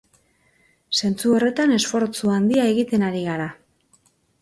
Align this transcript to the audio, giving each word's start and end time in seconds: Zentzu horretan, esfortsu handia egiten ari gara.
Zentzu 1.01 1.35
horretan, 1.35 1.75
esfortsu 1.77 2.35
handia 2.39 2.67
egiten 2.73 3.09
ari 3.11 3.25
gara. 3.31 3.51